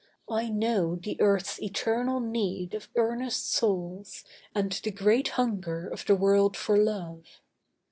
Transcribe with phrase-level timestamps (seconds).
[0.31, 4.23] I know The earth's eternal need of earnest souls,
[4.55, 7.39] And the great hunger of the world for Love.